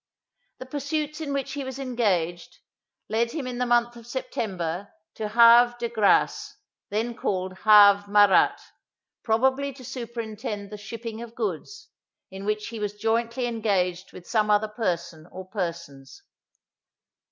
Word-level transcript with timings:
The 0.57 0.65
pursuits 0.65 1.21
in 1.21 1.31
which 1.31 1.51
he 1.51 1.63
was 1.63 1.77
engaged, 1.77 2.57
led 3.07 3.33
him 3.33 3.45
in 3.45 3.59
the 3.59 3.67
month 3.67 3.95
of 3.95 4.07
September 4.07 4.91
to 5.13 5.27
Havre 5.29 5.75
de 5.77 5.89
Grace, 5.89 6.55
then 6.89 7.13
called 7.15 7.59
Havre 7.59 8.05
Marat, 8.07 8.57
probably 9.21 9.71
to 9.73 9.85
superintend 9.85 10.71
the 10.71 10.77
shipping 10.79 11.21
of 11.21 11.35
goods, 11.35 11.89
in 12.31 12.45
which 12.45 12.69
he 12.69 12.79
was 12.79 12.95
jointly 12.97 13.45
engaged 13.45 14.11
with 14.11 14.25
some 14.27 14.49
other 14.49 14.69
person 14.69 15.27
or 15.31 15.45
persons. 15.45 16.23